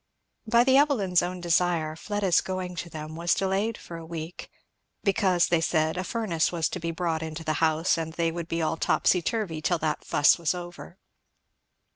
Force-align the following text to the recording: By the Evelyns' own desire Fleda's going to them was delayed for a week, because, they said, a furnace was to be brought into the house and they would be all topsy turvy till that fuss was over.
By 0.47 0.63
the 0.63 0.77
Evelyns' 0.79 1.21
own 1.21 1.41
desire 1.41 1.95
Fleda's 1.95 2.41
going 2.41 2.75
to 2.77 2.89
them 2.89 3.15
was 3.15 3.35
delayed 3.35 3.77
for 3.77 3.97
a 3.97 4.03
week, 4.03 4.49
because, 5.03 5.49
they 5.49 5.61
said, 5.61 5.95
a 5.95 6.03
furnace 6.03 6.51
was 6.51 6.67
to 6.69 6.79
be 6.79 6.89
brought 6.89 7.21
into 7.21 7.43
the 7.43 7.53
house 7.61 7.99
and 7.99 8.11
they 8.13 8.31
would 8.31 8.47
be 8.47 8.63
all 8.63 8.77
topsy 8.77 9.21
turvy 9.21 9.61
till 9.61 9.77
that 9.77 10.03
fuss 10.03 10.39
was 10.39 10.55
over. 10.55 10.97